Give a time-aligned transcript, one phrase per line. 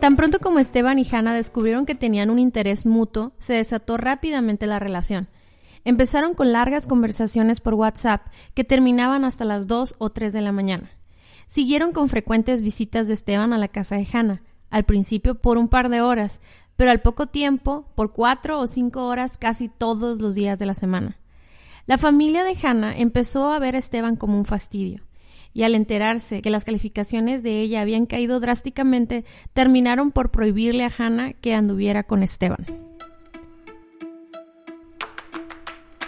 [0.00, 4.68] Tan pronto como Esteban y Hannah descubrieron que tenían un interés mutuo, se desató rápidamente
[4.68, 5.28] la relación.
[5.84, 10.52] Empezaron con largas conversaciones por WhatsApp que terminaban hasta las 2 o 3 de la
[10.52, 10.90] mañana.
[11.46, 15.68] Siguieron con frecuentes visitas de Esteban a la casa de Hannah, al principio por un
[15.68, 16.40] par de horas,
[16.76, 20.74] pero al poco tiempo por cuatro o cinco horas casi todos los días de la
[20.74, 21.18] semana.
[21.86, 25.07] La familia de Hannah empezó a ver a Esteban como un fastidio
[25.58, 29.24] y al enterarse que las calificaciones de ella habían caído drásticamente,
[29.54, 32.64] terminaron por prohibirle a Hannah que anduviera con Esteban.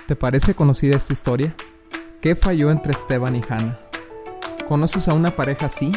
[0.06, 1.52] ¿Te parece conocida esta historia?
[2.20, 3.76] ¿Qué falló entre Esteban y Hannah?
[4.68, 5.90] ¿Conoces a una pareja así?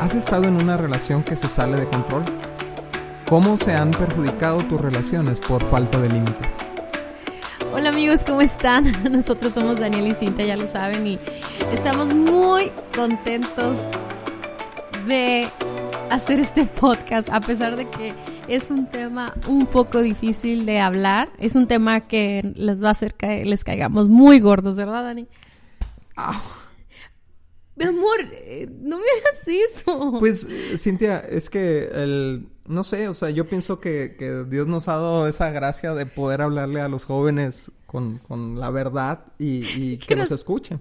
[0.00, 2.24] ¿Has estado en una relación que se sale de control?
[3.28, 6.56] ¿Cómo se han perjudicado tus relaciones por falta de límites?
[7.80, 8.92] Hola amigos, ¿cómo están?
[9.10, 11.18] Nosotros somos Daniel y Cinta, ya lo saben, y
[11.72, 13.78] estamos muy contentos
[15.06, 15.48] de
[16.10, 18.12] hacer este podcast, a pesar de que
[18.48, 21.32] es un tema un poco difícil de hablar.
[21.38, 25.26] Es un tema que les va a hacer que les caigamos muy gordos, ¿verdad, Dani?
[27.76, 30.16] Mi amor, eh, no me hagas eso.
[30.18, 34.88] Pues, Cintia, es que el no sé, o sea, yo pienso que, que, Dios nos
[34.88, 39.64] ha dado esa gracia de poder hablarle a los jóvenes con, con la verdad y,
[39.76, 40.30] y que nos...
[40.30, 40.80] escuchen.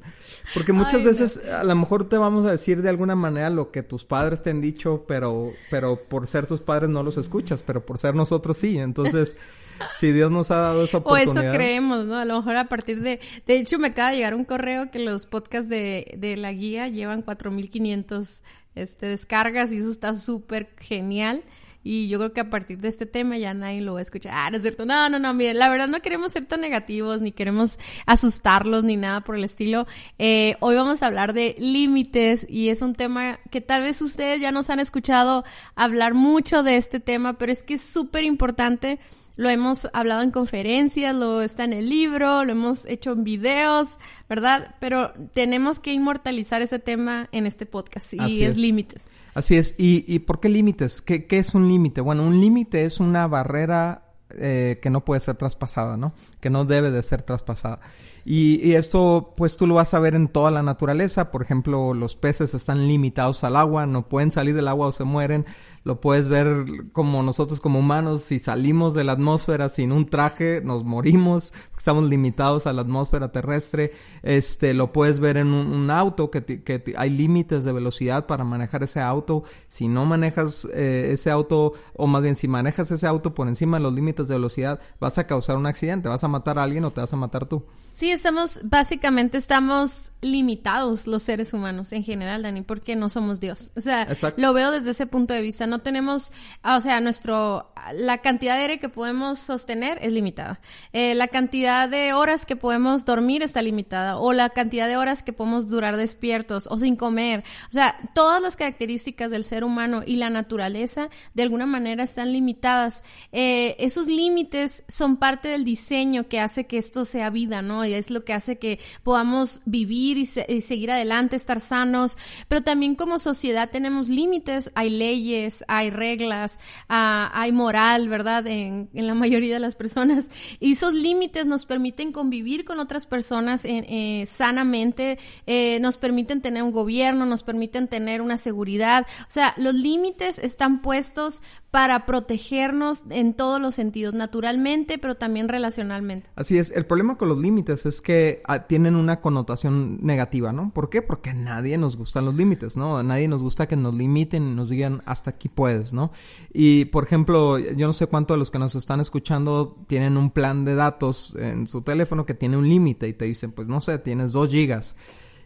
[0.53, 3.81] Porque muchas veces a lo mejor te vamos a decir de alguna manera lo que
[3.81, 7.83] tus padres te han dicho, pero, pero por ser tus padres no los escuchas, pero
[7.83, 8.77] por ser nosotros sí.
[8.77, 9.35] Entonces,
[9.97, 11.37] si Dios nos ha dado esa oportunidad.
[11.37, 12.15] O eso creemos, ¿no?
[12.17, 13.19] A lo mejor a partir de...
[13.47, 16.87] De hecho, me acaba de llegar un correo que los podcasts de, de la guía
[16.87, 18.43] llevan 4.500
[18.75, 21.43] este, descargas y eso está súper genial.
[21.81, 24.33] Y yo creo que a partir de este tema ya nadie lo va a escuchar.
[24.35, 24.85] Ah, no es cierto.
[24.85, 25.33] No, no, no.
[25.33, 29.45] Miren, la verdad no queremos ser tan negativos, ni queremos asustarlos, ni nada por el
[29.45, 29.87] estilo.
[30.17, 34.41] Eh, hoy vamos a hablar de límites y es un tema que tal vez ustedes
[34.41, 35.45] ya nos han escuchado
[35.75, 38.99] hablar mucho de este tema, pero es que es súper importante.
[39.37, 43.97] Lo hemos hablado en conferencias, lo está en el libro, lo hemos hecho en videos,
[44.27, 44.75] ¿verdad?
[44.81, 49.05] Pero tenemos que inmortalizar ese tema en este podcast y es, es límites.
[49.39, 49.75] Así es.
[49.77, 51.01] ¿Y, y por qué límites?
[51.01, 52.01] ¿Qué, ¿Qué, es un límite?
[52.01, 56.13] Bueno, un límite es una barrera eh, que no puede ser traspasada, ¿no?
[56.41, 57.79] Que no debe de ser traspasada.
[58.25, 61.31] Y, y, esto, pues tú lo vas a ver en toda la naturaleza.
[61.31, 65.05] Por ejemplo, los peces están limitados al agua, no pueden salir del agua o se
[65.05, 65.45] mueren
[65.83, 70.61] lo puedes ver como nosotros como humanos, si salimos de la atmósfera sin un traje,
[70.63, 76.29] nos morimos, estamos limitados a la atmósfera terrestre, este, lo puedes ver en un, auto,
[76.29, 81.31] que, que, hay límites de velocidad para manejar ese auto, si no manejas eh, ese
[81.31, 84.79] auto, o más bien si manejas ese auto por encima de los límites de velocidad,
[84.99, 87.45] vas a causar un accidente, vas a matar a alguien o te vas a matar
[87.45, 87.63] tú.
[87.91, 93.71] Sí, estamos, básicamente estamos limitados los seres humanos en general, Dani, porque no somos Dios.
[93.75, 96.31] O sea, lo veo desde ese punto de vista no tenemos,
[96.63, 100.59] o sea, nuestro, la cantidad de aire que podemos sostener es limitada.
[100.93, 104.17] Eh, la cantidad de horas que podemos dormir está limitada.
[104.17, 107.43] O la cantidad de horas que podemos durar despiertos o sin comer.
[107.69, 112.31] O sea, todas las características del ser humano y la naturaleza de alguna manera están
[112.31, 113.03] limitadas.
[113.31, 117.85] Eh, esos límites son parte del diseño que hace que esto sea vida, ¿no?
[117.85, 122.17] Y es lo que hace que podamos vivir y, y seguir adelante, estar sanos.
[122.47, 128.45] Pero también como sociedad tenemos límites, hay leyes, hay reglas, ah, hay moral, ¿verdad?
[128.47, 130.27] En, la mayoría de las personas.
[130.59, 136.63] Y esos límites nos permiten convivir con otras personas eh, sanamente, eh, nos permiten tener
[136.63, 139.05] un gobierno, nos permiten tener una seguridad.
[139.21, 145.47] O sea, los límites están puestos para protegernos en todos los sentidos, naturalmente, pero también
[145.47, 146.29] relacionalmente.
[146.35, 150.71] Así es, el problema con los límites es que ah, tienen una connotación negativa, ¿no?
[150.73, 151.03] ¿Por qué?
[151.03, 152.97] Porque a nadie nos gustan los límites, ¿no?
[152.97, 156.11] A nadie nos gusta que nos limiten y nos digan hasta aquí puedes, ¿no?
[156.51, 160.31] Y, por ejemplo, yo no sé cuántos de los que nos están escuchando tienen un
[160.31, 163.79] plan de datos en su teléfono que tiene un límite y te dicen, pues no
[163.79, 164.95] sé, tienes dos gigas.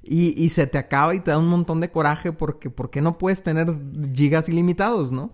[0.05, 3.01] Y, y se te acaba y te da un montón de coraje porque ¿por qué
[3.01, 3.73] no puedes tener
[4.13, 5.31] gigas ilimitados, no?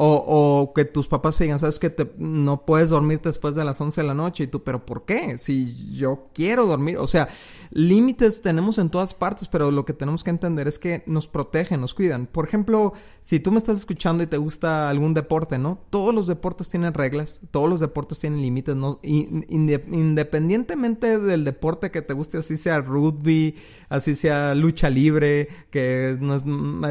[0.00, 4.00] O, que tus papás digan, sabes que te, no puedes dormir después de las 11
[4.00, 5.38] de la noche y tú, pero ¿por qué?
[5.38, 7.28] Si yo quiero dormir, o sea,
[7.70, 11.80] límites tenemos en todas partes, pero lo que tenemos que entender es que nos protegen,
[11.80, 12.26] nos cuidan.
[12.26, 15.80] Por ejemplo, si tú me estás escuchando y te gusta algún deporte, ¿no?
[15.90, 19.00] Todos los deportes tienen reglas, todos los deportes tienen límites, ¿no?
[19.02, 23.56] independientemente del deporte que te guste, así sea rugby,
[23.88, 26.42] así sea lucha libre, que no es,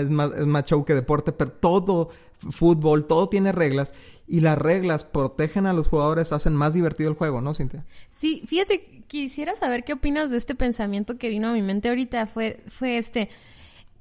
[0.02, 2.10] es más, es más show que deporte, pero todo
[2.40, 3.94] fútbol, todo tiene reglas
[4.28, 7.86] y las reglas protegen a los jugadores, hacen más divertido el juego, ¿no, Cintia?
[8.10, 12.28] Sí, fíjate, quisiera saber qué opinas de este pensamiento que vino a mi mente ahorita,
[12.28, 13.30] fue, fue este,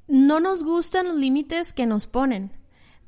[0.08, 2.50] no nos gustan los límites que nos ponen,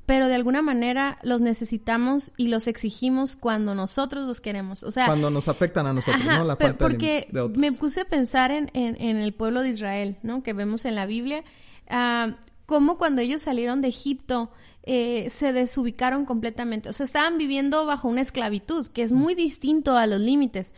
[0.06, 4.82] pero de alguna manera los necesitamos y los exigimos cuando nosotros los queremos.
[4.82, 6.44] O sea, cuando nos afectan a nosotros, ¿no?
[6.44, 7.58] La falta porque de, otros.
[7.58, 10.42] me puse a pensar en, en, el pueblo de Israel, ¿no?
[10.42, 11.44] Que vemos en la Biblia.
[11.90, 12.32] Uh,
[12.64, 14.50] cómo cuando ellos salieron de Egipto,
[14.90, 16.88] eh, se desubicaron completamente.
[16.88, 20.72] O sea, estaban viviendo bajo una esclavitud, que es muy distinto a los límites.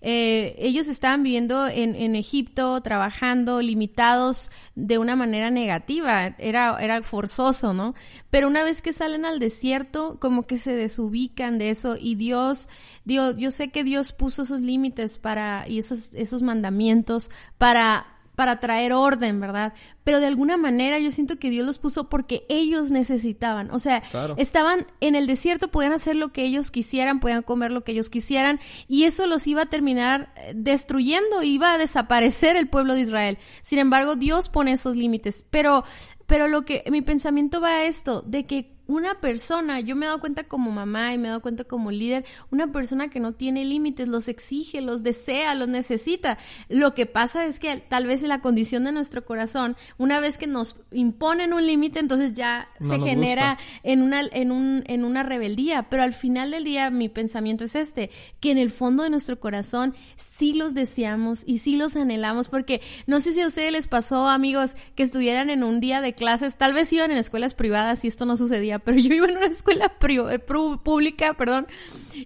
[0.00, 7.04] Eh, ellos estaban viviendo en, en, Egipto, trabajando, limitados de una manera negativa, era, era
[7.04, 7.94] forzoso, ¿no?
[8.28, 12.68] Pero una vez que salen al desierto, como que se desubican de eso y Dios,
[13.04, 18.60] Dios yo sé que Dios puso esos límites para, y esos, esos mandamientos para para
[18.60, 19.72] traer orden, ¿verdad?
[20.04, 23.70] Pero de alguna manera yo siento que Dios los puso porque ellos necesitaban.
[23.70, 24.02] O sea,
[24.36, 28.10] estaban en el desierto, podían hacer lo que ellos quisieran, podían comer lo que ellos
[28.10, 33.02] quisieran, y eso los iba a terminar eh, destruyendo, iba a desaparecer el pueblo de
[33.02, 33.38] Israel.
[33.62, 35.46] Sin embargo, Dios pone esos límites.
[35.50, 35.84] Pero,
[36.26, 40.08] pero lo que mi pensamiento va a esto, de que una persona, yo me he
[40.08, 43.32] dado cuenta como mamá y me he dado cuenta como líder, una persona que no
[43.32, 46.36] tiene límites, los exige, los desea, los necesita.
[46.68, 50.38] Lo que pasa es que tal vez en la condición de nuestro corazón, una vez
[50.38, 55.22] que nos imponen un límite, entonces ya se genera en una, en, un, en una
[55.22, 55.84] rebeldía.
[55.84, 58.10] Pero al final del día mi pensamiento es este,
[58.40, 62.80] que en el fondo de nuestro corazón sí los deseamos y sí los anhelamos, porque
[63.06, 66.56] no sé si a ustedes les pasó, amigos, que estuvieran en un día de clases,
[66.56, 69.46] tal vez iban en escuelas privadas y esto no sucedía pero yo iba en una
[69.46, 71.66] escuela pública, perdón,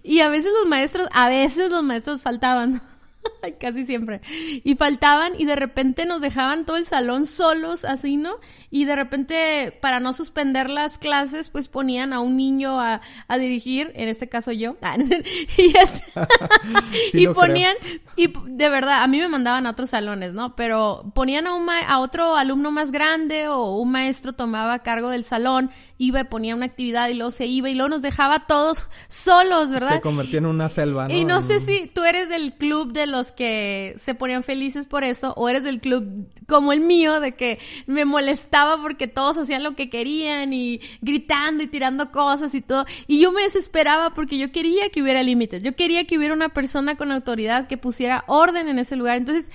[0.03, 2.81] y a veces los maestros, a veces los maestros faltaban.
[3.59, 4.21] Casi siempre.
[4.63, 8.35] Y faltaban y de repente nos dejaban todo el salón solos, así, ¿no?
[8.69, 13.01] Y de repente, para no suspender las clases, pues ponían a un niño a,
[13.37, 14.75] dirigir, en este caso yo.
[14.87, 14.95] Ah,
[17.13, 17.75] y, ponían,
[18.15, 20.55] y de verdad, a mí me mandaban a otros salones, ¿no?
[20.55, 25.23] Pero ponían a, un a otro alumno más grande o un maestro tomaba cargo del
[25.23, 28.89] salón, iba y ponía una actividad y luego se iba y luego nos dejaba todos
[29.09, 29.95] solos, ¿verdad?
[29.95, 31.13] Se convertía en una selva, ¿no?
[31.13, 35.03] Y no sé si tú eres del club de los que se ponían felices por
[35.03, 39.63] eso, o eres del club como el mío, de que me molestaba porque todos hacían
[39.63, 42.85] lo que querían y gritando y tirando cosas y todo.
[43.07, 46.49] Y yo me desesperaba porque yo quería que hubiera límites, yo quería que hubiera una
[46.49, 49.17] persona con autoridad que pusiera orden en ese lugar.
[49.17, 49.51] Entonces,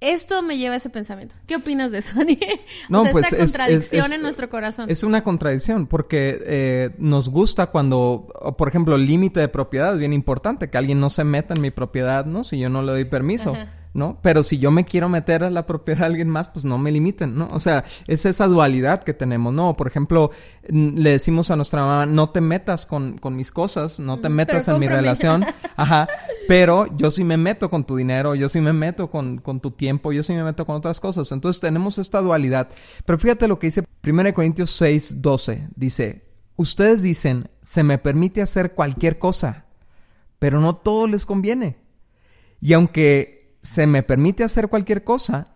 [0.00, 1.34] esto me lleva a ese pensamiento.
[1.46, 2.16] ¿Qué opinas de eso?
[2.88, 4.90] No, pues esta contradicción en nuestro corazón.
[4.90, 8.26] Es una contradicción porque eh, nos gusta cuando,
[8.56, 11.70] por ejemplo, límite de propiedad es bien importante, que alguien no se meta en mi
[11.70, 12.44] propiedad, ¿no?
[12.44, 13.54] Si yo no le doy permiso.
[13.92, 14.18] ¿No?
[14.22, 16.92] Pero si yo me quiero meter a la propiedad de alguien más, pues no me
[16.92, 17.48] limiten, ¿no?
[17.52, 19.76] O sea, es esa dualidad que tenemos, ¿no?
[19.76, 20.30] Por ejemplo,
[20.68, 24.68] le decimos a nuestra mamá, no te metas con, con mis cosas, no te metas
[24.68, 25.44] en mi relación,
[25.76, 26.08] ajá,
[26.46, 29.72] pero yo sí me meto con tu dinero, yo sí me meto con, con tu
[29.72, 31.30] tiempo, yo sí me meto con otras cosas.
[31.32, 32.68] Entonces tenemos esta dualidad.
[33.04, 36.24] Pero fíjate lo que dice 1 Corintios 6, 12, dice,
[36.56, 39.66] ustedes dicen, se me permite hacer cualquier cosa,
[40.38, 41.78] pero no todo les conviene.
[42.60, 45.48] Y aunque se me permite hacer cualquier cosa,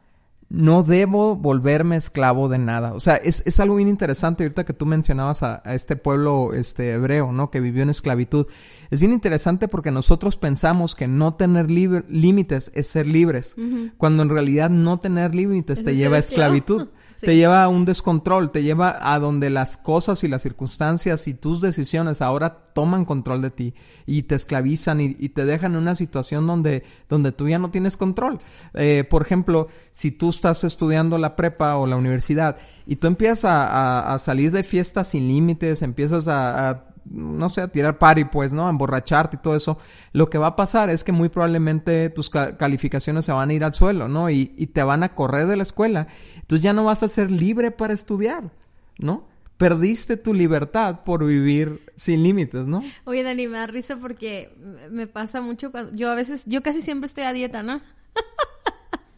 [0.51, 2.93] no debo volverme esclavo de nada.
[2.93, 6.93] O sea, es, es algo bien interesante ahorita que tú mencionabas a, este pueblo este,
[6.93, 7.51] hebreo, ¿no?
[7.51, 8.47] Que vivió en esclavitud.
[8.91, 13.57] Es bien interesante porque nosotros pensamos que no tener límites es ser libres,
[13.97, 16.89] cuando en realidad no tener límites te lleva a esclavitud.
[17.25, 21.35] Te lleva a un descontrol, te lleva a donde las cosas y las circunstancias y
[21.35, 23.75] tus decisiones ahora toman control de ti
[24.07, 27.97] y te esclavizan y, te dejan en una situación donde, donde tú ya no tienes
[27.97, 28.41] control.
[28.75, 33.45] Eh, por ejemplo, si tú estás estudiando la prepa o la universidad y tú empiezas
[33.45, 38.67] a, salir de fiestas sin límites, empiezas a no sé, a tirar party, pues, ¿no?
[38.67, 39.79] A emborracharte y todo eso.
[40.13, 43.65] Lo que va a pasar es que muy probablemente tus calificaciones se van a ir
[43.65, 44.31] al suelo, ¿no?
[44.31, 46.09] Y, te van a correr de la escuela.
[46.37, 48.51] Entonces ya no vas a ser libre para estudiar,
[48.99, 49.29] ¿no?
[49.57, 52.83] Perdiste tu libertad por vivir sin límites, ¿no?
[53.05, 54.53] Oye, Dani, me da risa porque
[54.91, 57.81] me pasa mucho cuando yo a veces, yo casi siempre estoy a dieta, ¿no?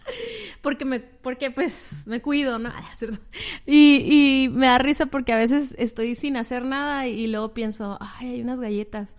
[0.60, 2.70] porque me, porque pues me cuido, ¿no?
[3.66, 7.98] Y, y me da risa porque a veces estoy sin hacer nada y luego pienso,
[8.00, 9.16] ay, hay unas galletas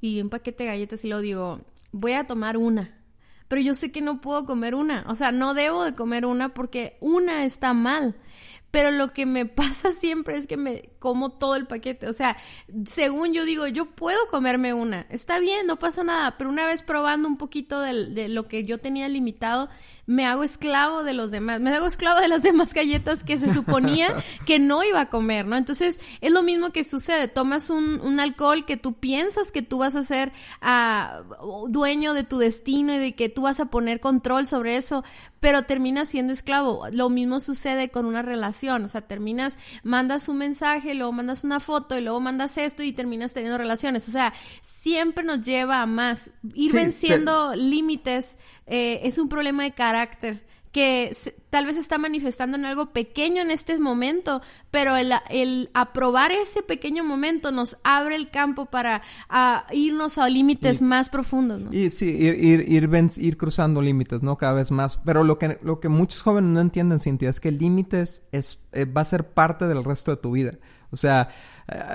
[0.00, 1.60] y un paquete de galletas y luego digo,
[1.92, 2.98] voy a tomar una.
[3.48, 6.54] Pero yo sé que no puedo comer una, o sea, no debo de comer una
[6.54, 8.16] porque una está mal
[8.72, 12.08] pero lo que me pasa siempre es que me como todo el paquete.
[12.08, 12.36] O sea,
[12.86, 15.06] según yo digo, yo puedo comerme una.
[15.10, 16.36] Está bien, no pasa nada.
[16.38, 19.68] Pero una vez probando un poquito de, lo que yo tenía limitado,
[20.06, 21.60] me hago esclavo de los demás.
[21.60, 24.08] Me hago esclavo de las demás galletas que se suponía
[24.46, 25.56] que no iba a comer, ¿no?
[25.56, 27.28] Entonces, es lo mismo que sucede.
[27.28, 30.32] Tomas un, un alcohol que tú piensas que tú vas a ser
[30.62, 35.04] uh, dueño de tu destino y de que tú vas a poner control sobre eso,
[35.40, 36.86] pero terminas siendo esclavo.
[36.92, 38.84] Lo mismo sucede con una relación.
[38.84, 42.92] O sea, terminas, mandas un mensaje luego mandas una foto, y luego mandas esto y
[42.92, 44.08] terminas teniendo relaciones.
[44.08, 44.32] O sea,
[44.82, 46.30] siempre nos lleva a más.
[46.54, 48.36] Ir venciendo límites
[48.66, 51.14] eh, es un problema de carácter que
[51.50, 56.62] tal vez está manifestando en algo pequeño en este momento, pero el, el aprobar ese
[56.62, 59.02] pequeño momento nos abre el campo para
[59.70, 61.74] irnos a límites más profundos, ¿no?
[61.74, 62.34] Y sí, ir,
[62.66, 64.38] ir, ir, cruzando límites, ¿no?
[64.38, 64.96] Cada vez más.
[65.04, 68.86] Pero lo que, lo que muchos jóvenes no entienden, Cintia, es que límites es, eh,
[68.86, 70.52] va a ser parte del resto de tu vida.
[70.90, 71.28] O sea,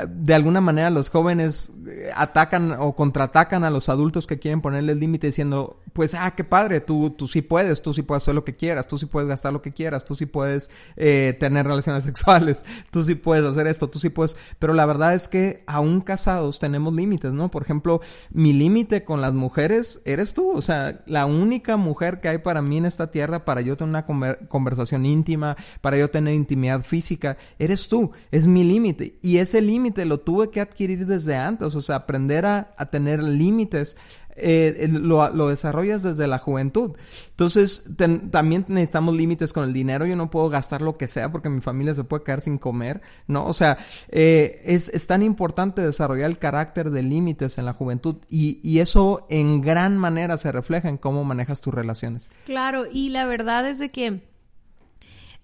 [0.07, 4.93] de alguna manera los jóvenes eh, atacan o contraatacan a los adultos que quieren ponerle
[4.93, 8.35] el límite diciendo, pues, ah, qué padre, tú, tú sí puedes, tú sí puedes hacer
[8.35, 11.65] lo que quieras, tú sí puedes gastar lo que quieras, tú sí puedes eh, tener
[11.65, 15.63] relaciones sexuales, tú sí puedes hacer esto, tú sí puedes, pero la verdad es que
[15.67, 17.49] aún casados tenemos límites, ¿no?
[17.51, 22.29] Por ejemplo, mi límite con las mujeres eres tú, o sea, la única mujer que
[22.29, 24.05] hay para mí en esta tierra para yo tener una
[24.47, 29.17] conversación íntima, para yo tener intimidad física, eres tú, es mi límite.
[29.21, 33.97] Y ese límite lo tuve que adquirir desde antes, o sea, aprender a, tener límites.
[34.39, 36.91] Eh, lo, lo, desarrollas desde la juventud.
[37.31, 37.85] Entonces,
[38.29, 40.05] también necesitamos límites con el dinero.
[40.05, 43.01] Yo no puedo gastar lo que sea porque mi familia se puede quedar sin comer,
[43.25, 43.47] ¿no?
[43.47, 48.77] O sea, eh, es, tan importante desarrollar el carácter de límites en la juventud y,
[48.77, 52.29] eso en gran manera se refleja en cómo manejas tus relaciones.
[52.45, 54.21] Claro, y la verdad es que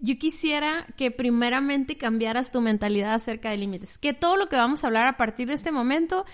[0.03, 3.97] yo quisiera que primeramente cambiaras tu mentalidad acerca de límites.
[3.97, 6.25] Que todo lo que vamos a hablar a partir de este momento,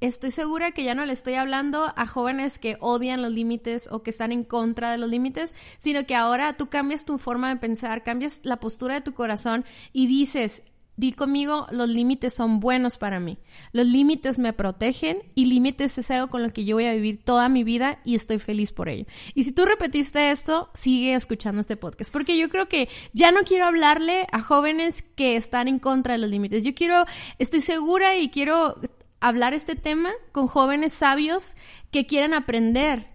[0.00, 4.02] estoy segura que ya no le estoy hablando a jóvenes que odian los límites o
[4.02, 7.60] que están en contra de los límites, sino que ahora tú cambias tu forma de
[7.60, 10.62] pensar, cambias la postura de tu corazón y dices,
[10.98, 13.38] Di conmigo, los límites son buenos para mí.
[13.70, 17.22] Los límites me protegen y límites es algo con lo que yo voy a vivir
[17.22, 19.06] toda mi vida y estoy feliz por ello.
[19.32, 23.42] Y si tú repetiste esto, sigue escuchando este podcast, porque yo creo que ya no
[23.44, 26.64] quiero hablarle a jóvenes que están en contra de los límites.
[26.64, 27.04] Yo quiero,
[27.38, 28.74] estoy segura y quiero
[29.20, 31.54] hablar este tema con jóvenes sabios
[31.92, 33.08] que quieren aprender,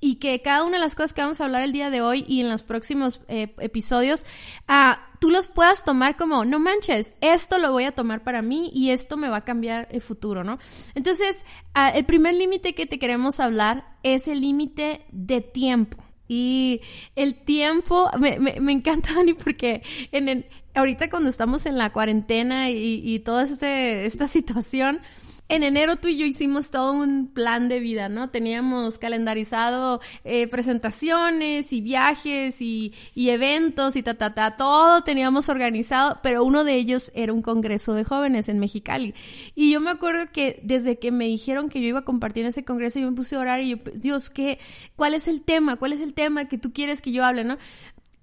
[0.00, 2.24] y que cada una de las cosas que vamos a hablar el día de hoy
[2.28, 4.24] y en los próximos eh, episodios,
[4.68, 8.70] uh, tú los puedas tomar como, no manches, esto lo voy a tomar para mí
[8.72, 10.58] y esto me va a cambiar el futuro, ¿no?
[10.94, 11.44] Entonces,
[11.74, 16.02] uh, el primer límite que te queremos hablar es el límite de tiempo.
[16.28, 16.80] Y
[17.14, 19.82] el tiempo, me, me, encanta, Dani, porque
[20.12, 25.00] en el, ahorita cuando estamos en la cuarentena y, y toda este, esta situación,
[25.48, 28.30] en enero tú y yo hicimos todo un plan de vida, ¿no?
[28.30, 36.18] Teníamos calendarizado eh, presentaciones y viajes y, eventos y ta, ta, ta, todo teníamos organizado,
[36.22, 39.14] pero uno de ellos era un congreso de jóvenes en Mexicali.
[39.54, 42.48] Y yo me acuerdo que desde que me dijeron que yo iba a compartir en
[42.48, 44.58] ese congreso, yo me puse a orar y yo, Dios, ¿qué,
[44.96, 45.76] ¿cuál es el tema?
[45.76, 47.56] ¿Cuál es el tema que tú quieres que yo hable, no?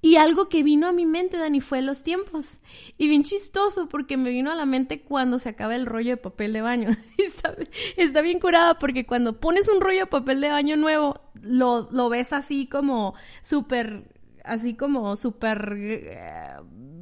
[0.03, 2.57] Y algo que vino a mi mente, Dani, fue los tiempos.
[2.97, 6.17] Y bien chistoso porque me vino a la mente cuando se acaba el rollo de
[6.17, 6.89] papel de baño.
[7.17, 7.55] está,
[7.95, 12.09] está, bien curada porque cuando pones un rollo de papel de baño nuevo, lo, lo
[12.09, 14.03] ves así como súper,
[14.43, 16.49] así como súper eh,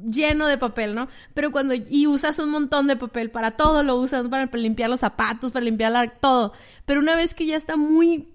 [0.04, 1.08] lleno de papel, ¿no?
[1.34, 5.00] Pero cuando, y usas un montón de papel para todo, lo usas para limpiar los
[5.00, 6.52] zapatos, para limpiar todo.
[6.86, 8.31] Pero una vez que ya está muy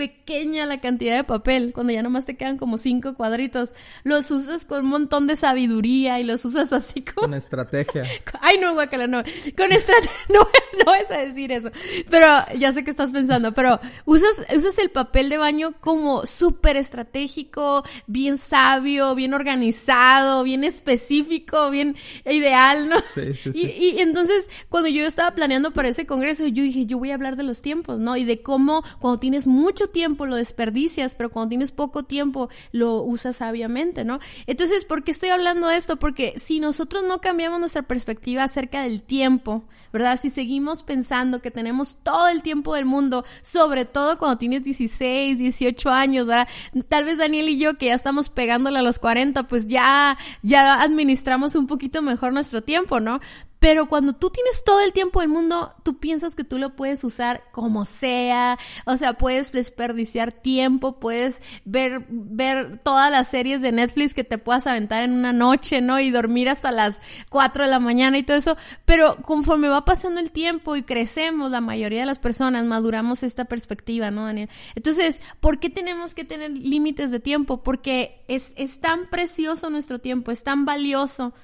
[0.00, 4.64] pequeña la cantidad de papel, cuando ya nomás te quedan como cinco cuadritos, los usas
[4.64, 7.26] con un montón de sabiduría y los usas así como...
[7.26, 8.04] Con estrategia.
[8.40, 9.22] Ay, no, guacala, no.
[9.58, 10.38] Con estrategia, no,
[10.78, 11.70] no vas a decir eso.
[12.08, 12.26] Pero
[12.56, 17.84] ya sé que estás pensando, pero usas, usas el papel de baño como súper estratégico,
[18.06, 23.00] bien sabio, bien organizado, bien específico, bien ideal, ¿no?
[23.00, 23.74] Sí, sí, sí.
[23.78, 27.14] Y, y entonces, cuando yo estaba planeando para ese congreso, yo dije, yo voy a
[27.16, 28.16] hablar de los tiempos, ¿no?
[28.16, 33.02] Y de cómo cuando tienes mucho tiempo lo desperdicias, pero cuando tienes poco tiempo lo
[33.02, 34.18] usas sabiamente, ¿no?
[34.46, 35.96] Entonces, ¿por qué estoy hablando de esto?
[35.96, 40.18] Porque si nosotros no cambiamos nuestra perspectiva acerca del tiempo, ¿verdad?
[40.20, 45.38] Si seguimos pensando que tenemos todo el tiempo del mundo, sobre todo cuando tienes 16,
[45.38, 46.48] 18 años, ¿verdad?
[46.88, 50.80] Tal vez Daniel y yo que ya estamos pegándole a los 40, pues ya ya
[50.82, 53.20] administramos un poquito mejor nuestro tiempo, ¿no?
[53.60, 57.04] Pero cuando tú tienes todo el tiempo del mundo, tú piensas que tú lo puedes
[57.04, 63.70] usar como sea, o sea, puedes desperdiciar tiempo, puedes ver, ver todas las series de
[63.70, 66.00] Netflix que te puedas aventar en una noche, ¿no?
[66.00, 68.56] Y dormir hasta las 4 de la mañana y todo eso.
[68.86, 73.44] Pero conforme va pasando el tiempo y crecemos, la mayoría de las personas maduramos esta
[73.44, 74.48] perspectiva, ¿no, Daniel?
[74.74, 77.62] Entonces, ¿por qué tenemos que tener límites de tiempo?
[77.62, 81.34] Porque es, es tan precioso nuestro tiempo, es tan valioso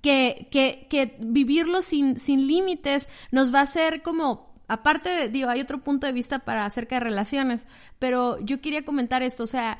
[0.00, 5.50] que, que, que vivirlo sin, sin límites nos va a hacer como aparte de, digo,
[5.50, 7.66] hay otro punto de vista para acerca de relaciones,
[7.98, 9.78] pero yo quería comentar esto, o sea,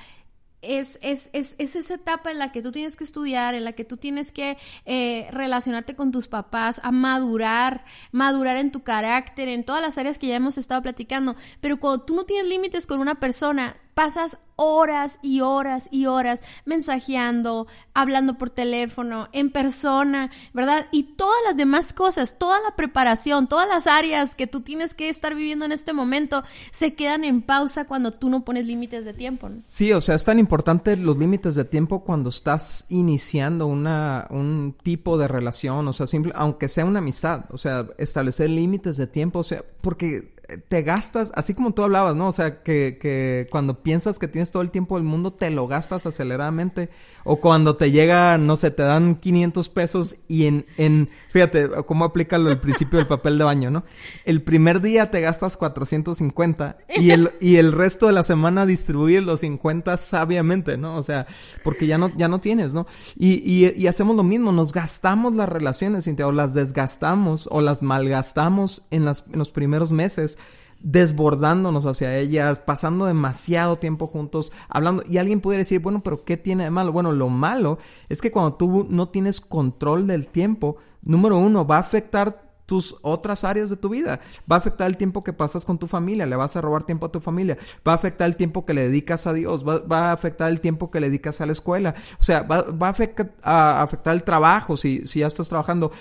[0.63, 3.73] es, es, es, es, esa etapa en la que tú tienes que estudiar, en la
[3.73, 9.49] que tú tienes que eh, relacionarte con tus papás, a madurar, madurar en tu carácter,
[9.49, 11.35] en todas las áreas que ya hemos estado platicando.
[11.61, 16.43] Pero cuando tú no tienes límites con una persona, pasas horas y horas y horas
[16.65, 20.87] mensajeando, hablando por teléfono, en persona, ¿verdad?
[20.93, 25.09] Y todas las demás cosas, toda la preparación, todas las áreas que tú tienes que
[25.09, 29.15] estar viviendo en este momento se quedan en pausa cuando tú no pones límites de
[29.15, 29.51] tiempo.
[29.69, 34.77] Sí, o sea, es tan importante los límites de tiempo cuando estás iniciando una, un
[34.83, 39.07] tipo de relación, o sea, simple, aunque sea una amistad, o sea, establecer límites de
[39.07, 42.29] tiempo, o sea, porque te gastas, así como tú hablabas, ¿no?
[42.29, 45.67] O sea, que, que, cuando piensas que tienes todo el tiempo del mundo, te lo
[45.67, 46.89] gastas aceleradamente.
[47.25, 52.05] O cuando te llega, no sé, te dan 500 pesos y en, en fíjate, cómo
[52.05, 53.85] aplica el principio del papel de baño, ¿no?
[54.25, 59.25] El primer día te gastas 450 y el, y el resto de la semana distribuyes
[59.25, 60.97] los 50 sabiamente, ¿no?
[60.97, 61.27] O sea,
[61.63, 62.87] porque ya no, ya no tienes, ¿no?
[63.17, 67.83] Y, y, y hacemos lo mismo, nos gastamos las relaciones, o las desgastamos o las
[67.83, 70.39] malgastamos en, las, en los primeros meses
[70.83, 75.03] desbordándonos hacia ellas, pasando demasiado tiempo juntos, hablando.
[75.09, 76.93] Y alguien puede decir, bueno, pero ¿qué tiene de malo?
[76.93, 81.77] Bueno, lo malo es que cuando tú no tienes control del tiempo, número uno, va
[81.77, 84.19] a afectar tus otras áreas de tu vida.
[84.51, 87.05] Va a afectar el tiempo que pasas con tu familia, le vas a robar tiempo
[87.05, 90.13] a tu familia, va a afectar el tiempo que le dedicas a Dios, va, a
[90.13, 93.83] afectar el tiempo que le dedicas a la escuela, o sea, va, a, afectar, a,
[93.83, 95.93] afectar, el trabajo si, si ya estás trabajando.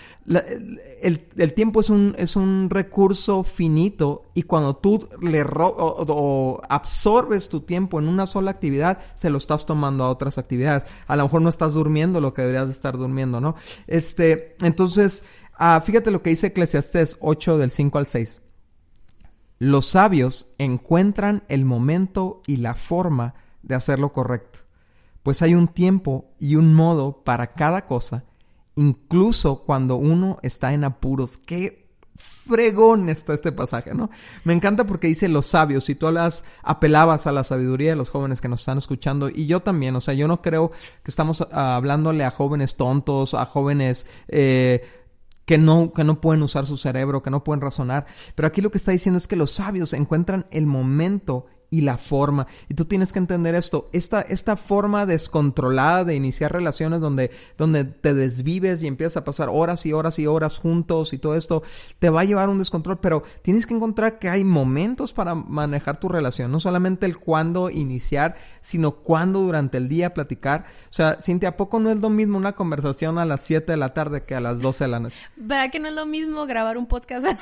[1.02, 7.60] el, tiempo es un, es un recurso finito y cuando tú le o absorbes tu
[7.60, 10.86] tiempo en una sola actividad, se lo estás tomando a otras actividades.
[11.08, 13.58] A lo mejor no estás durmiendo lo que deberías de estar durmiendo, ¿no?
[13.88, 15.26] Este, entonces,
[15.64, 18.42] Ah, fíjate lo que dice Eclesiastés 8 del 5 al 6.
[19.60, 24.62] Los sabios encuentran el momento y la forma de hacer lo correcto,
[25.22, 28.24] pues hay un tiempo y un modo para cada cosa,
[28.76, 31.38] incluso cuando uno está en apuros.
[31.38, 34.10] Qué fregón está este pasaje, ¿no?
[34.44, 38.10] Me encanta porque dice los sabios, y tú las apelabas a la sabiduría de los
[38.10, 40.72] jóvenes que nos están escuchando, y yo también, o sea, yo no creo
[41.04, 44.84] que estamos ah, hablándole a jóvenes tontos, a jóvenes eh,
[45.52, 48.06] que no, que no pueden usar su cerebro, que no pueden razonar.
[48.36, 51.98] Pero aquí lo que está diciendo es que los sabios encuentran el momento y la
[51.98, 52.46] forma.
[52.68, 57.86] Y tú tienes que entender esto, esta, esta forma descontrolada de iniciar relaciones donde, donde
[57.86, 61.64] te desvives y empiezas a pasar horas y horas y horas juntos y todo esto,
[61.98, 65.98] te va a llevar un descontrol, pero tienes que encontrar que hay momentos para manejar
[65.98, 70.66] tu relación, no solamente el cuándo iniciar, sino cuándo durante el día platicar.
[70.90, 73.78] O sea, Cintia, ¿a poco no es lo mismo una conversación a las 7 de
[73.78, 75.22] la tarde que a las 12 de la noche?
[75.38, 77.26] ¿Verdad que no es lo mismo grabar un podcast?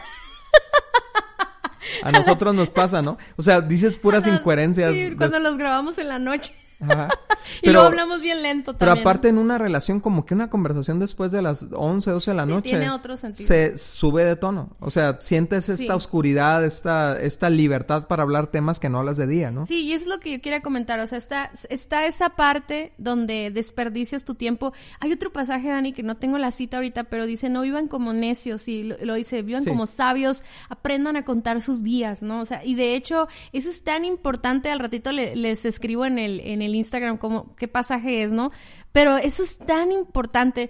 [2.04, 3.18] A nosotros nos pasa, ¿no?
[3.38, 4.92] O sea, dices puras incoherencias.
[4.94, 6.54] Sí, cuando los grabamos en la noche.
[6.82, 7.10] Ajá.
[7.62, 8.96] y luego hablamos bien lento también.
[8.96, 12.38] Pero aparte en una relación como que una conversación después de las 11, 12 de
[12.38, 12.70] la noche.
[12.70, 13.48] tiene otro sentido.
[13.48, 14.70] Se sube de tono.
[14.80, 19.28] O sea, sientes esta oscuridad, esta, esta libertad para hablar temas que no hablas de
[19.28, 19.65] día, ¿no?
[19.65, 21.00] Sí, y es lo que yo quería comentar.
[21.00, 24.74] O sea, está, está esa parte donde desperdicias tu tiempo.
[25.00, 28.13] Hay otro pasaje, Dani, que no tengo la cita ahorita, pero dice, no vivan como
[28.13, 28.68] necios.
[28.68, 32.42] Y lo, dice, vivan como sabios, aprendan a contar sus días, ¿no?
[32.42, 34.70] O sea, y de hecho, eso es tan importante.
[34.70, 38.51] Al ratito les escribo en el, en el Instagram como qué pasaje es, ¿no?
[38.91, 40.69] Pero eso es tan importante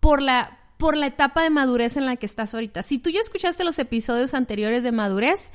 [0.00, 2.82] por la, por la etapa de madurez en la que estás ahorita.
[2.82, 5.52] Si tú ya escuchaste los episodios anteriores de madurez,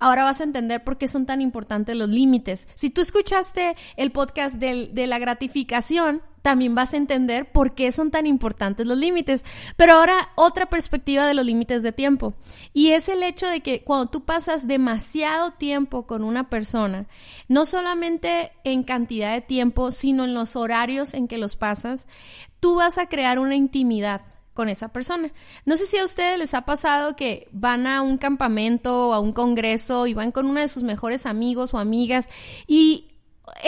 [0.00, 2.68] ahora vas a entender por qué son tan importantes los límites.
[2.74, 8.10] Si tú escuchaste el podcast de la gratificación, también vas a entender por qué son
[8.10, 9.44] tan importantes los límites.
[9.76, 12.34] Pero ahora otra perspectiva de los límites de tiempo.
[12.72, 17.06] Y es el hecho de que cuando tú pasas demasiado tiempo con una persona,
[17.48, 22.06] no solamente en cantidad de tiempo, sino en los horarios en que los pasas,
[22.58, 24.22] tú vas a crear una intimidad
[24.60, 25.32] con esa persona.
[25.64, 29.18] No sé si a ustedes les ha pasado que van a un campamento o a
[29.18, 32.28] un congreso y van con uno de sus mejores amigos o amigas
[32.66, 33.09] y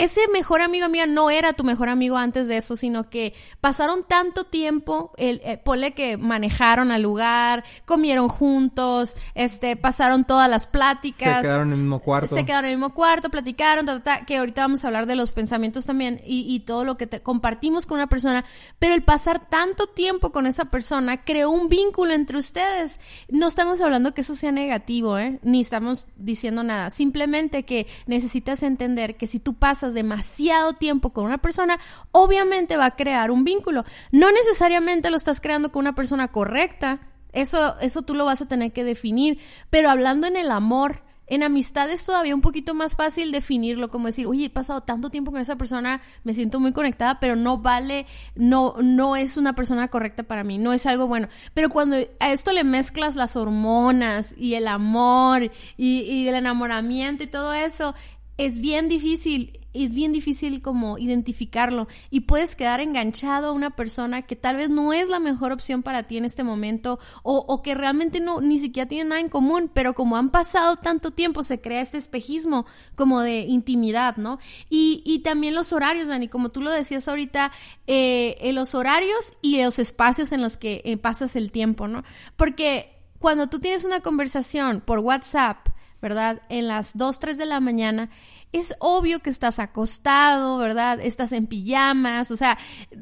[0.03, 4.03] ese mejor amigo mío no era tu mejor amigo antes de eso, sino que pasaron
[4.03, 10.67] tanto tiempo, el, eh, ponle que manejaron al lugar, comieron juntos, este, pasaron todas las
[10.67, 11.37] pláticas.
[11.37, 12.35] Se quedaron en el mismo cuarto.
[12.35, 13.85] Se quedaron en el mismo cuarto, platicaron,
[14.27, 17.21] que ahorita vamos a hablar de los pensamientos también y, y todo lo que te
[17.21, 18.43] compartimos con una persona,
[18.79, 22.99] pero el pasar tanto tiempo con esa persona creó un vínculo entre ustedes.
[23.29, 25.39] No estamos hablando que eso sea negativo, ¿eh?
[25.43, 31.25] Ni estamos diciendo nada, simplemente que necesitas entender que si tú pasas demasiado tiempo con
[31.25, 31.79] una persona,
[32.11, 33.83] obviamente va a crear un vínculo.
[34.11, 36.99] No necesariamente lo estás creando con una persona correcta,
[37.33, 41.41] eso, eso tú lo vas a tener que definir, pero hablando en el amor, en
[41.41, 45.31] amistad es todavía un poquito más fácil definirlo, como decir, oye, he pasado tanto tiempo
[45.31, 49.87] con esa persona, me siento muy conectada, pero no vale, no, no es una persona
[49.87, 51.27] correcta para mí, no es algo bueno.
[51.53, 57.27] Pero cuando a esto le mezclas las hormonas y el amor y el enamoramiento y
[57.27, 57.95] todo eso,
[58.37, 64.21] es bien difícil es bien difícil como identificarlo y puedes quedar enganchado a una persona
[64.21, 67.73] que tal vez no es la mejor opción para ti en este momento o, que
[67.75, 71.59] realmente no ni siquiera tiene nada en común, pero como han pasado tanto tiempo se
[71.59, 72.65] crea este espejismo
[72.95, 74.37] como de intimidad, ¿no?
[74.69, 77.51] Y, y también los horarios, Dani, como tú lo decías ahorita,
[77.87, 82.03] eh, los horarios y los espacios en los que eh, pasas el tiempo, ¿no?
[82.35, 85.69] Porque cuando tú tienes una conversación por WhatsApp,
[86.03, 86.41] ¿verdad?
[86.49, 88.09] En las 2, 3 de la mañana,
[88.51, 90.99] es obvio que estás acostado, ¿verdad?
[91.01, 92.57] Estás en pijamas, o sea,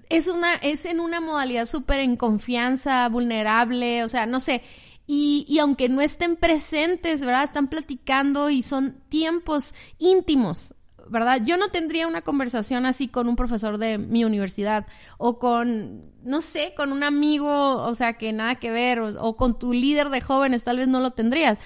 [0.10, 4.62] es una, es en una modalidad súper en confianza, vulnerable, o sea, no sé.
[5.08, 7.44] Y, y, aunque no estén presentes, ¿verdad?
[7.44, 10.76] Están platicando y son tiempos íntimos,
[11.10, 11.42] ¿verdad?
[11.44, 14.86] Yo no tendría una conversación así con un profesor de mi universidad
[15.18, 19.36] o con, no sé, con un amigo, o sea, que nada que ver, o, o
[19.36, 21.58] con tu líder de jóvenes, tal vez no lo tendrías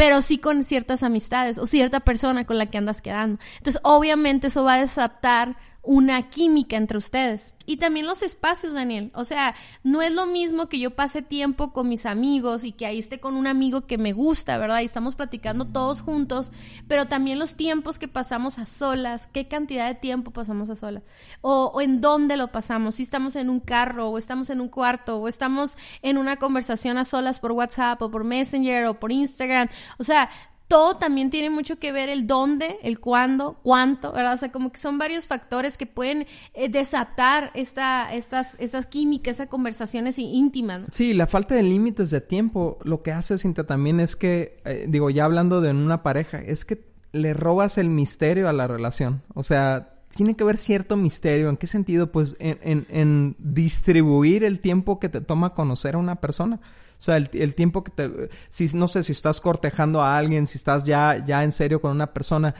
[0.00, 3.38] pero sí con ciertas amistades o cierta persona con la que andas quedando.
[3.58, 7.54] Entonces, obviamente eso va a desatar una química entre ustedes.
[7.64, 9.12] Y también los espacios, Daniel.
[9.14, 12.84] O sea, no es lo mismo que yo pase tiempo con mis amigos y que
[12.84, 14.80] ahí esté con un amigo que me gusta, ¿verdad?
[14.80, 16.50] Y estamos platicando todos juntos,
[16.88, 21.04] pero también los tiempos que pasamos a solas, qué cantidad de tiempo pasamos a solas,
[21.42, 24.68] o, o en dónde lo pasamos, si estamos en un carro, o estamos en un
[24.68, 29.12] cuarto, o estamos en una conversación a solas por WhatsApp, o por Messenger, o por
[29.12, 29.68] Instagram.
[29.98, 30.28] O sea,
[30.70, 34.34] todo también tiene mucho que ver el dónde, el cuándo, cuánto, ¿verdad?
[34.34, 39.34] O sea, como que son varios factores que pueden eh, desatar esta, estas, estas químicas,
[39.34, 40.82] esas conversaciones íntimas.
[40.88, 44.86] Sí, la falta de límites de tiempo lo que hace, Cinta, también es que, eh,
[44.86, 49.22] digo, ya hablando de una pareja, es que le robas el misterio a la relación.
[49.34, 51.48] O sea, tiene que haber cierto misterio.
[51.48, 52.12] ¿En qué sentido?
[52.12, 56.60] Pues en, en, en distribuir el tiempo que te toma conocer a una persona.
[57.00, 58.28] O sea, el, el, tiempo que te...
[58.50, 61.92] Si, no sé, si estás cortejando a alguien, si estás ya, ya en serio con
[61.92, 62.54] una persona,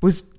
[0.00, 0.33] pues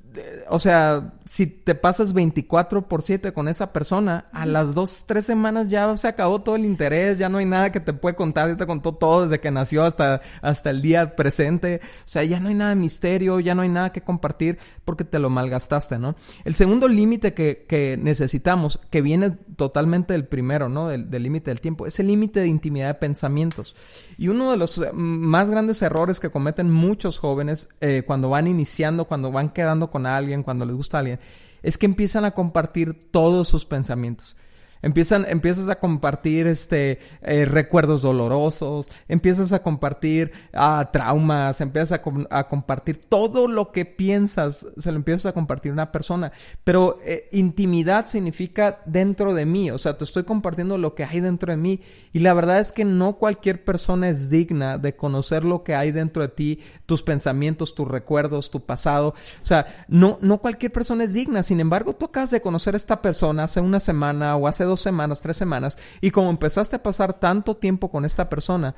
[0.50, 5.26] o sea, si te pasas 24 por 7 con esa persona, a las dos, tres
[5.26, 8.50] semanas ya se acabó todo el interés, ya no hay nada que te puede contar,
[8.50, 12.40] ya te contó todo desde que nació hasta, hasta el día presente, o sea, ya
[12.40, 15.98] no hay nada de misterio, ya no hay nada que compartir porque te lo malgastaste,
[15.98, 16.16] ¿no?
[16.44, 20.90] El segundo límite que, que, necesitamos, que viene totalmente del primero, ¿no?
[20.90, 23.76] Del límite del tiempo, es el límite de intimidad de pensamientos.
[24.18, 29.06] Y uno de los más grandes errores que cometen muchos jóvenes eh, cuando van iniciando,
[29.06, 31.20] cuando van quedando con alguien, cuando les gusta a alguien,
[31.64, 34.36] es que empiezan a compartir todos sus pensamientos.
[34.86, 42.44] Empiezan, empiezas a compartir este, eh, recuerdos dolorosos, empiezas a compartir ah, traumas, empiezas a,
[42.48, 46.32] compartir todo lo que piensas, se lo empiezas a compartir a una persona.
[46.64, 51.20] Pero eh, intimidad significa dentro de mí, o sea, te estoy compartiendo lo que hay
[51.20, 51.82] dentro de mí.
[52.14, 55.94] Y la verdad es que no cualquier persona es digna de conocer lo que hay
[55.94, 59.16] dentro de ti, tus pensamientos, tus recuerdos, tu pasado.
[59.42, 61.42] O sea, no, no cualquier persona es digna.
[61.42, 64.75] Sin embargo, tú acabas de conocer a esta persona hace una semana o hace dos
[64.82, 68.76] semanas, tres semanas, y como empezaste a pasar tanto tiempo con esta persona,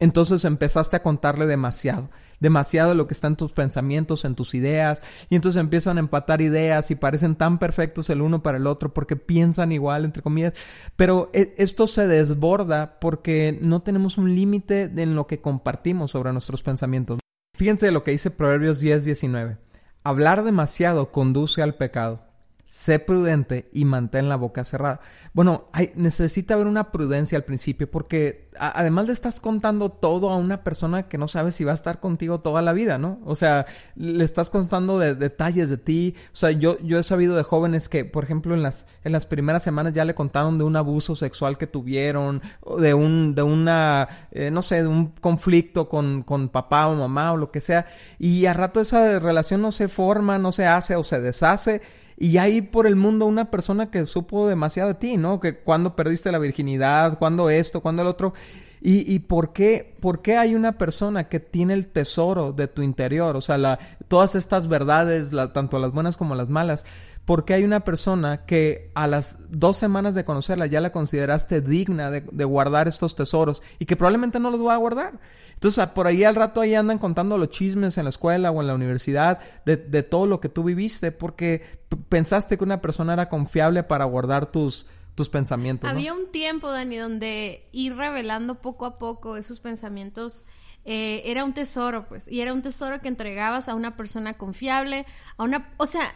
[0.00, 4.54] entonces empezaste a contarle demasiado, demasiado de lo que está en tus pensamientos, en tus
[4.54, 8.66] ideas, y entonces empiezan a empatar ideas y parecen tan perfectos el uno para el
[8.66, 10.54] otro porque piensan igual, entre comillas,
[10.96, 16.32] pero e, esto se desborda porque no tenemos un límite en lo que compartimos sobre
[16.32, 17.20] nuestros pensamientos.
[17.56, 19.58] Fíjense lo que dice Proverbios 10, 19.
[20.02, 22.33] Hablar demasiado conduce al pecado
[22.74, 24.98] sé prudente y mantén la boca cerrada.
[25.32, 30.36] Bueno, hay, necesita haber una prudencia al principio porque además le estás contando todo a
[30.36, 33.14] una persona que no sabe si va a estar contigo toda la vida, ¿no?
[33.24, 36.16] O sea, le estás contando de, detalles de ti.
[36.32, 39.26] O sea, yo, yo he sabido de jóvenes que, por ejemplo, en las, en las
[39.26, 43.42] primeras semanas ya le contaron de un abuso sexual que tuvieron, o de un, de
[43.42, 47.60] una, eh, no sé, de un conflicto con, con papá o mamá o lo que
[47.60, 47.86] sea.
[48.18, 51.82] Y a rato esa relación no se forma, no se hace o se deshace
[52.16, 55.40] y hay por el mundo una persona que supo demasiado de ti, ¿no?
[55.40, 58.34] Que cuando perdiste la virginidad, cuando esto, cuando el otro.
[58.80, 62.82] ¿Y, y por, qué, por qué hay una persona que tiene el tesoro de tu
[62.82, 63.34] interior?
[63.34, 66.84] O sea, la, todas estas verdades, tanto las buenas como las malas.
[67.24, 71.60] ¿Por qué hay una persona que a las dos semanas de conocerla ya la consideraste
[71.60, 75.18] digna de, guardar estos tesoros y que probablemente no los va a guardar?
[75.54, 78.66] Entonces, por ahí al rato ahí andan contando los chismes en la escuela o en
[78.66, 81.62] la universidad de, de todo lo que tú viviste porque
[82.08, 85.88] pensaste que una persona era confiable para guardar tus, tus pensamientos.
[85.88, 90.44] Había un tiempo, Dani, donde ir revelando poco a poco esos pensamientos
[90.84, 95.06] eh, era un tesoro, pues, y era un tesoro que entregabas a una persona confiable,
[95.36, 96.12] a una, o sea,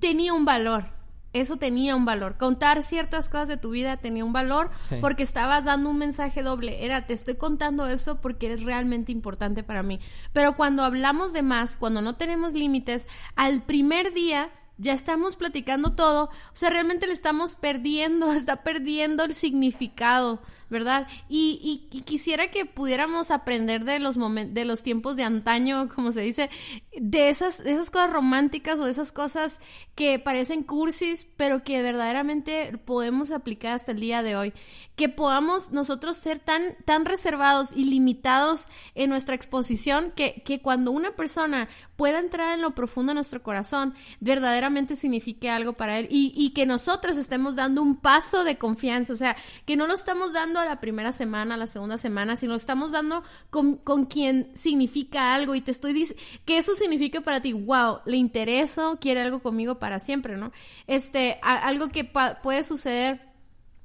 [0.00, 0.96] tenía un valor
[1.40, 2.38] eso tenía un valor.
[2.38, 4.70] Contar ciertas cosas de tu vida tenía un valor
[5.00, 6.84] porque estabas dando un mensaje doble.
[6.84, 10.00] Era, te estoy contando eso porque eres realmente importante para mí.
[10.32, 15.92] Pero cuando hablamos de más, cuando no tenemos límites, al primer día ya estamos platicando
[15.92, 21.06] todo, o sea, realmente le estamos perdiendo, está perdiendo el significado, ¿verdad?
[21.28, 26.20] Y, y, quisiera que pudiéramos aprender de los de los tiempos de antaño, como se
[26.20, 26.50] dice,
[26.98, 29.60] de esas, esas cosas románticas o de esas cosas
[29.94, 34.52] que parecen cursis, pero que verdaderamente podemos aplicar hasta el día de hoy.
[34.96, 40.90] Que podamos nosotros ser tan, tan reservados y limitados en nuestra exposición que, que cuando
[40.90, 44.65] una persona pueda entrar en lo profundo de nuestro corazón, verdaderamente
[44.96, 49.16] signifique algo para él y, y que nosotros estemos dando un paso de confianza, o
[49.16, 52.52] sea, que no lo estamos dando a la primera semana, a la segunda semana, sino
[52.52, 57.20] lo estamos dando con, con quien significa algo y te estoy diciendo que eso significa
[57.20, 60.52] para ti, wow, le intereso, quiere algo conmigo para siempre, ¿no?
[60.86, 63.20] Este, algo que puede suceder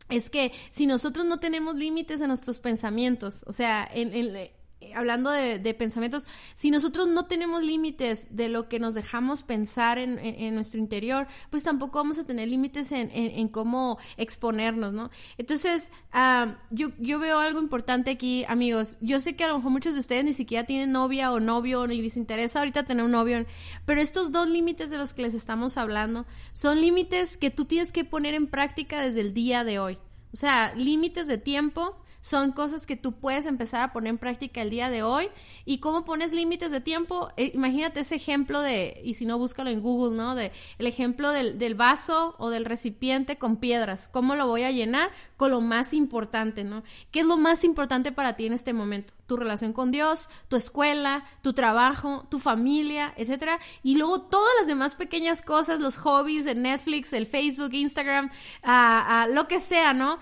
[0.10, 4.52] es que si nosotros no tenemos límites en nuestros pensamientos, o sea, en, en
[4.96, 10.54] hablando de, pensamientos, si nosotros no tenemos límites de lo que nos dejamos pensar en,
[10.54, 15.10] nuestro interior, pues tampoco vamos a tener límites en, cómo exponernos, ¿no?
[15.38, 18.98] Entonces, ah, yo, yo veo algo importante aquí, amigos.
[19.02, 21.88] Yo sé que a lo mejor muchos de ustedes ni siquiera tienen novia o novio,
[21.88, 23.46] ni les interesa ahorita tener un novio,
[23.86, 27.92] pero estos dos límites de los que les estamos hablando son límites que tú tienes
[27.92, 29.98] que poner en práctica desde el día de hoy.
[30.34, 34.62] O sea, límites de tiempo, son cosas que tú puedes empezar a poner en práctica
[34.62, 35.30] el día de hoy.
[35.66, 37.30] ¿Y cómo pones límites de tiempo?
[37.36, 40.36] Eh, imagínate ese ejemplo de, y si no, búscalo en Google, ¿no?
[40.36, 44.08] De el ejemplo del, del, vaso o del recipiente con piedras.
[44.08, 45.10] ¿Cómo lo voy a llenar?
[45.36, 46.84] Con lo más importante, ¿no?
[47.10, 49.14] ¿Qué es lo más importante para ti en este momento?
[49.26, 53.58] Tu relación con Dios, tu escuela, tu trabajo, tu familia, etcétera.
[53.82, 58.30] Y luego todas las demás pequeñas cosas, los hobbies, el Netflix, el Facebook, Instagram,
[58.62, 60.20] a lo que sea, ¿no?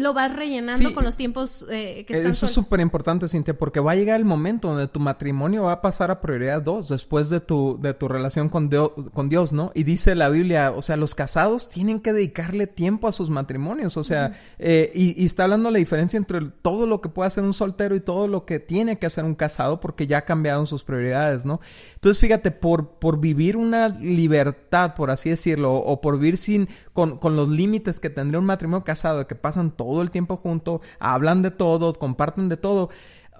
[0.00, 3.80] Lo vas rellenando con los tiempos eh, que están Eso es súper importante, Cintia, porque
[3.80, 7.28] va a llegar el momento donde tu matrimonio va a pasar a prioridad dos después
[7.28, 9.72] de tu, de tu relación con Dios, con Dios, ¿no?
[9.74, 13.98] Y dice la Biblia, o sea, los casados tienen que dedicarle tiempo a sus matrimonios,
[13.98, 17.44] o sea, eh, y, y, está hablando la diferencia entre todo lo que puede hacer
[17.44, 20.82] un soltero y todo lo que tiene que hacer un casado porque ya cambiaron sus
[20.82, 21.60] prioridades, ¿no?
[21.96, 27.18] Entonces, fíjate, por, por vivir una libertad, por así decirlo, o por vivir sin, con,
[27.18, 30.80] con los límites que tendría un matrimonio casado, que pasan todo todo el tiempo junto,
[31.00, 32.90] hablan de todo, comparten de todo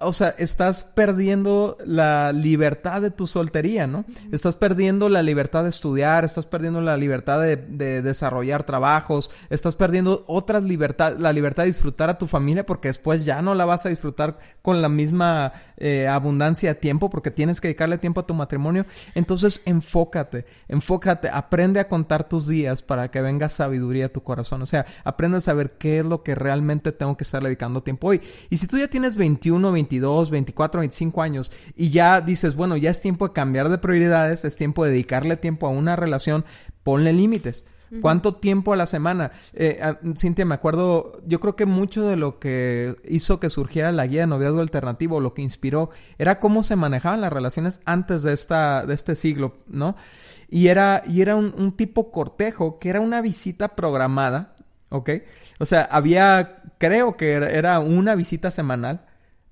[0.01, 4.05] o sea, estás perdiendo la libertad de tu soltería, ¿no?
[4.31, 7.57] Estás perdiendo la libertad de estudiar, estás perdiendo la libertad de,
[8.01, 13.25] desarrollar trabajos, estras perdiendo otra libertad, la libertad de disfrutar a tu familia porque después
[13.25, 17.61] ya no la vas a disfrutar con la misma eh, abundancia de tiempo porque tienes
[17.61, 18.85] que dedicarle tiempo a tu matrimonio.
[19.15, 24.61] Entonces, enfócate, enfócate, aprende a contar tus días para que venga sabiduría a tu corazón.
[24.61, 28.07] O sea, aprende a saber qué es lo que realmente tengo que estar dedicando tiempo
[28.07, 28.21] hoy.
[28.49, 32.77] Y si tú ya tienes 21, 22, 22, 24, 25 años y ya dices, bueno,
[32.77, 36.45] ya es tiempo de cambiar de prioridades, es tiempo de dedicarle tiempo a una relación,
[36.83, 37.65] ponle límites.
[37.99, 39.33] ¿Cuánto tiempo a la semana?
[39.51, 43.91] Eh, ah, Cintia, me acuerdo, yo creo que mucho de lo que hizo que surgiera
[43.91, 48.23] la guía de noviazgo alternativo, lo que inspiró, era cómo se manejaban las relaciones antes
[48.23, 49.97] de, esta, de este siglo, ¿no?
[50.49, 54.55] Y era, y era un, un tipo cortejo que era una visita programada,
[54.87, 55.09] ¿ok?
[55.59, 59.01] O sea, había, creo que era una visita semanal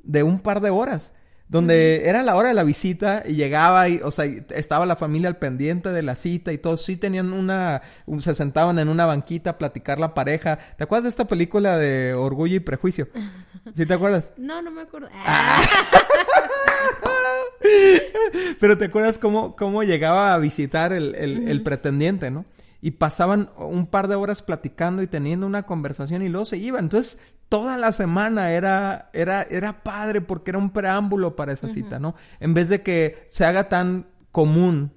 [0.10, 1.14] de un par de horas
[1.48, 5.30] donde era la hora de la visita y llegaba y, o sea, estaba la familia
[5.30, 7.82] al pendiente de la cita y todos sí tenían una,
[8.20, 10.60] se sentaban en una banquita a platicar la pareja.
[10.78, 13.08] ¿Te acuerdas de esta película de Orgullo y Prejuicio?
[13.74, 14.34] ¿Sí te acuerdas?
[14.38, 15.10] No, no me acuerdo.
[15.26, 15.62] Ah.
[18.60, 22.46] Pero te acuerdas cómo, cómo llegaba a visitar el, el pretendiente, ¿no?
[22.82, 26.86] Y pasaban un par de horas platicando y teniendo una conversación y luego se iban.
[26.86, 32.00] Entonces, toda la semana era, era, era padre porque era un preámbulo para esa cita,
[32.00, 32.16] ¿no?
[32.40, 34.94] En vez de que se haga tan común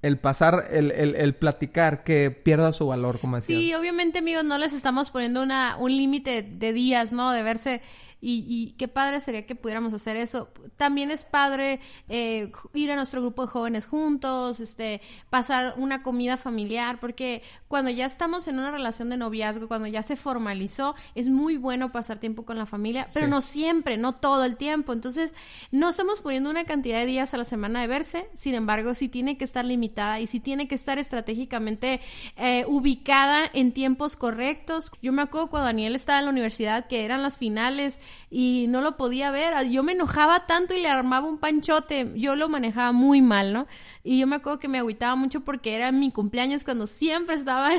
[0.00, 3.56] el pasar, el, el, el, platicar, que pierda su valor, como decía.
[3.56, 7.30] Sí, obviamente, amigos, no les estamos poniendo una, un límite de días, ¿no?
[7.30, 7.80] De verse
[8.24, 10.48] y, qué padre sería que pudiéramos hacer eso.
[10.76, 16.36] También es padre eh, ir a nuestro grupo de jóvenes juntos, este, pasar una comida
[16.36, 21.28] familiar, porque cuando ya estamos en una relación de noviazgo, cuando ya se formalizó, es
[21.28, 24.92] muy bueno pasar tiempo con la familia, pero no siempre, no todo el tiempo.
[24.92, 25.34] Entonces,
[25.72, 29.08] no estamos poniendo una cantidad de días a la semana de verse, sin embargo, sí
[29.08, 32.00] tiene que estar limitada y sí tiene que estar estratégicamente
[32.36, 34.92] eh, ubicada en tiempos correctos.
[35.02, 38.00] Yo me acuerdo cuando Daniel estaba en la universidad, que eran las finales,
[38.30, 39.68] y no lo podía ver.
[39.68, 42.10] Yo me enojaba tanto y le armaba un panchote.
[42.14, 43.66] Yo lo manejaba muy mal, ¿no?
[44.04, 47.70] Y yo me acuerdo que me agüitaba mucho porque era mi cumpleaños cuando siempre estaba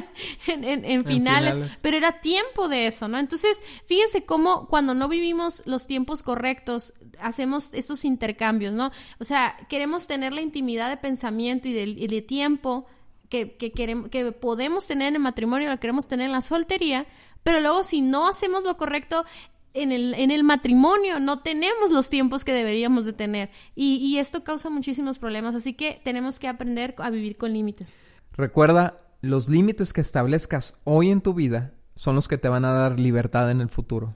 [0.48, 3.18] en, finales, pero era tiempo de eso, ¿no?
[3.18, 8.92] Entonces, fíjense cómo cuando no vivimos los tiempos correctos, hacemos estos intercambios, ¿no?
[9.20, 12.86] O sea, queremos tener la intimidad de pensamiento y de, tiempo
[13.28, 17.06] que, que, queremos, que podemos tener en el matrimonio, lo queremos tener en la soltería,
[17.44, 19.26] pero luego si no hacemos lo correcto,
[19.74, 24.20] en el, en el matrimonio no tenemos los tiempos que deberíamos de tener y, y
[24.20, 27.98] esto causa muchísimos problemas, así que tenemos que aprender a vivir con límites.
[28.34, 32.74] Recuerda, los límites que establezcas hoy en tu vida son los que te van a
[32.74, 34.16] dar libertad en el futuro.